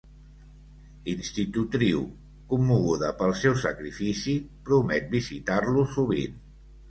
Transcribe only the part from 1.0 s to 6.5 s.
Institutriu, commoguda pel seu sacrifici, promet visitar-lo sovint.